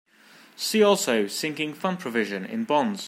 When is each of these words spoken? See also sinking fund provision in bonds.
See 0.55 0.81
also 0.81 1.27
sinking 1.27 1.75
fund 1.75 1.99
provision 1.99 2.43
in 2.43 2.63
bonds. 2.63 2.99